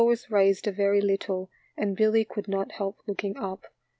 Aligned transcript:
was 0.03 0.31
raised 0.31 0.65
a 0.65 0.71
very 0.71 0.99
little 0.99 1.47
and 1.77 1.95
Billy 1.95 2.25
could 2.25 2.47
not 2.47 2.71
help 2.71 2.97
looking 3.05 3.37
up. 3.37 3.67